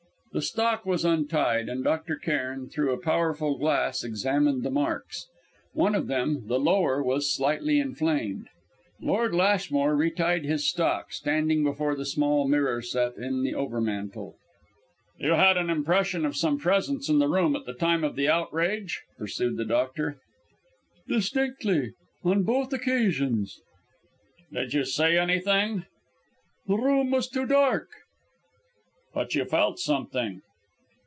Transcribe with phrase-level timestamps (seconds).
[0.33, 2.15] The stock was untied; and Dr.
[2.15, 5.27] Cairn, through a powerful glass, examined the marks.
[5.73, 8.47] One of them, the lower, was slightly inflamed.
[9.01, 14.35] Lord Lashmore retied his stock, standing before the small mirror set in the overmantel.
[15.19, 18.29] "You had an impression of some presence in the room at the time of the
[18.29, 20.15] outrage?" pursued the doctor.
[21.09, 21.91] "Distinctly;
[22.23, 23.59] on both occasions."
[24.53, 25.87] "Did you see anything?"
[26.67, 27.89] "The room was too dark."
[29.13, 30.41] "But you felt something?"